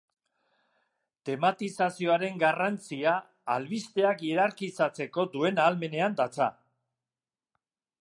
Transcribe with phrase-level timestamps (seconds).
[1.29, 3.13] Tematizazioaren garrantzia
[3.59, 6.53] albisteak hierarkizatzeko duen ahalmenean datza.